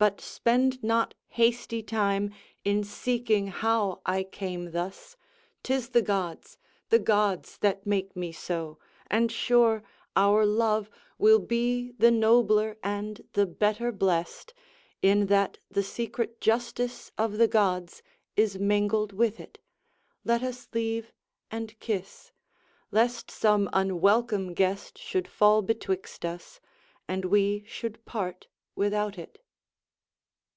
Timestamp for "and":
9.10-9.32, 12.80-13.24, 21.50-21.76, 27.08-27.24